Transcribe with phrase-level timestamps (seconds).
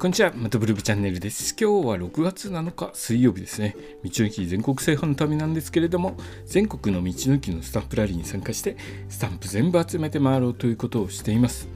[0.00, 1.54] こんにちは、またブルブチャンネルです。
[1.60, 3.76] 今日は6月7日水曜日ですね。
[4.02, 6.16] 道の駅全国制覇の旅なんですけれども、
[6.46, 8.78] 全国の道の駅のスタンプラリーに参加して、
[9.10, 11.68] スタンプ全部集めて回ろうということをしています。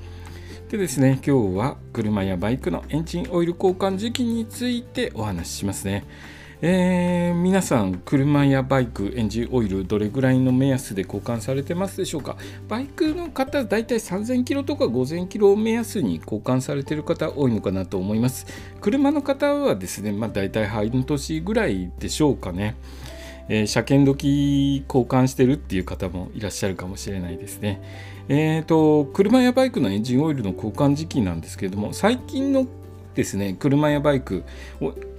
[0.70, 6.06] でですね、今日は車やバイクのエンジンオイル交換時期についてお話ししますね。
[6.62, 12.36] えー、皆さん車やバイクエンジンオイルどれぐらいの目安で交換されてますでしょうか？
[12.68, 18.46] バイクの方だいたい3000キロとか5000キロを目安に交換されている方多いのかなと思います。
[18.80, 22.76] 車の方はですね、まあ、大体半年ぐらいでしょうかね。
[23.48, 27.82] えー、車検時交換してるっていう方もいらっしゃるかもしれないですね。
[28.28, 32.66] えーと車やバイクのエンジンオイルの交換時期なんですけれども最近の
[33.14, 34.44] ですね車やバイク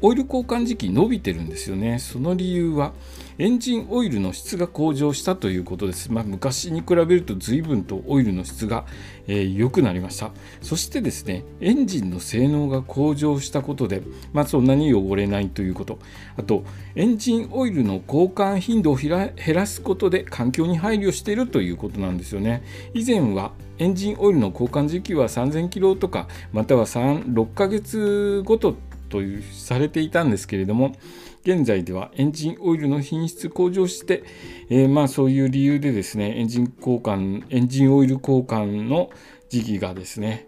[0.06, 1.98] オイル交換時期伸びてるんですよね。
[1.98, 2.94] その理由は
[3.40, 8.86] エンジンオイルの質が向上したということです、まあ、昔に比べると随分とオイルの質が
[9.26, 10.30] 良、えー、くなりました。
[10.62, 15.98] そしてですねエンジンの性能が向上したことで、まあ、そんなに汚れないということ。
[16.38, 22.62] あとエンジンオイルの交換頻度を減らすことで環境に配慮しているということなんですよね。
[22.94, 28.76] 以前はエンジンオイルの交換時期は3000キロとかまたは3、6ヶ月ごと
[29.10, 30.96] というされていたんですけれども
[31.44, 34.24] 現在ではエンジンオイルの品質向上して、
[34.70, 39.10] えー、まあそういう理由でですねエンジン交換エンジンオイル交換の
[39.50, 40.48] 時期がですね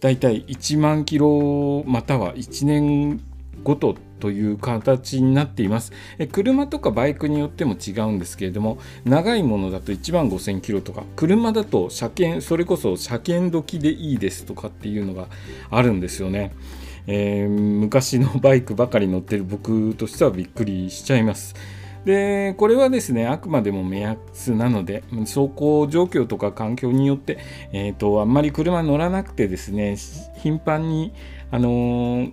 [0.00, 3.20] だいたい1万キロまたは1年
[3.62, 5.92] ごとという形になっています。
[6.32, 15.28] 車とかバイクによっても違うんですけれども、長いものだと1万5000キロとか、車だと車検、それこそ車検時でいいですとかっていうのが
[15.70, 16.54] あるんですよね。
[17.06, 21.54] えー、昔のバイクばかり乗ってる僕としてはびっくりしちゃいます。
[22.04, 27.38] でこれはですねあくまでも目安なので走行状況とか環境によって、
[27.72, 29.96] えーと、あんまり車乗らなくてですね
[30.36, 31.14] 頻繁に、
[31.50, 32.32] あのー、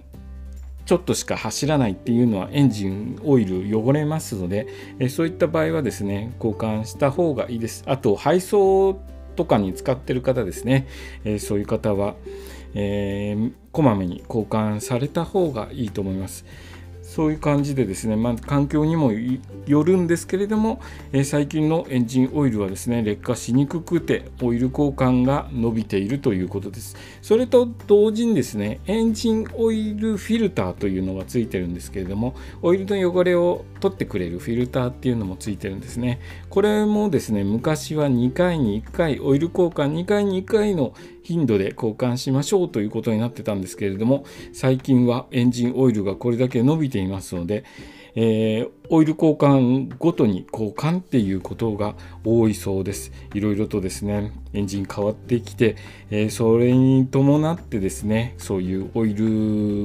[0.86, 4.67] ちょっとしか走らないっていうのはエンジンオイル汚れますので、
[4.99, 8.99] え、そういった場合はですね交換した方がいいですあと配送
[9.36, 10.87] とかに使ってる方ですね、
[11.23, 12.15] えー、そういう方は、
[12.73, 16.45] えー、こまめに交換された方がいいと思います。
[17.11, 19.11] そういう感じでですね、まあ、環境にも
[19.66, 20.80] よるんですけれども、
[21.11, 26.95] え、最近のエンジンオイルはですね劣化しにくくてオイル交換が伸びているということです。
[27.21, 36.21] それと同時にですねエンジンオイルフィルターというのがついてるんですけれどもオイルの汚れを取ってくれるフィルターっていうのもついてるんですね。
[36.50, 47.64] これもですね昔は2回に1回オイル交換2回に1回の頻度で交換しましょうということになってたんですけれども最近はエンジンオイルがこれだけ伸びていますので、
[48.16, 53.12] えー、オイル交換ごとに交換っていうことが多いそうです。
[53.34, 55.76] いろいろとですね、エンジン変わってきて、
[56.10, 59.26] えー、それに伴ってですね、そういうオイル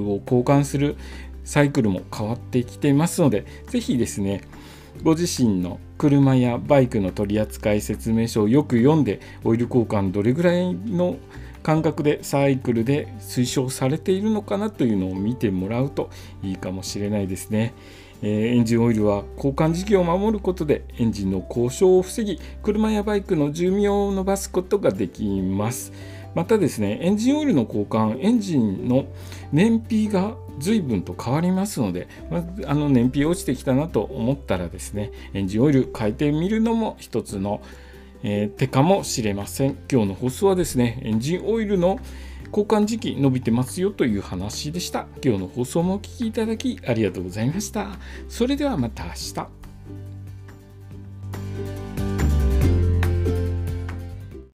[0.09, 0.97] を交換する
[1.45, 4.43] サイクルも変わってきていますので、ぜひですね、
[5.03, 11.17] ご自身の車やバイクの取扱説明書をよく読んでオイル交換どれぐらいの
[11.63, 16.11] 感覚でサイクルで推奨されているのかなというのを見てもらうと
[16.43, 17.75] いいかもしれないですね。
[18.23, 25.93] え、エンジンオイルは交換時期を守ることでエンジンの故障を防ぎ車やバイクの寿命を伸ばすことができます。
[26.37, 29.07] またですねエンジンオイルの交換エンジンの
[29.51, 37.61] 燃費が随分と変わりますので、まあの燃費落ちてきたなと思ったらですねエンジンオイル変えてみるのも一つの
[38.23, 39.77] えー、手かもしれません。
[39.91, 42.01] 今日の放送はですね、エンジンオイルの
[42.47, 45.07] 交換時期伸びてますよという話でした。
[45.23, 47.99] 今日の放送もお聴きいただきありがとうございました。
[48.29, 49.66] それではまた明日。